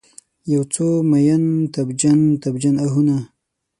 [0.51, 1.43] یوڅو میین،
[1.73, 3.17] تبجن، تبجن آهونه